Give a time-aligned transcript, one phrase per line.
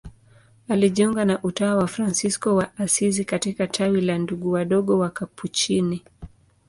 [0.67, 6.03] Alijiunga na utawa wa Fransisko wa Asizi katika tawi la Ndugu Wadogo Wakapuchini.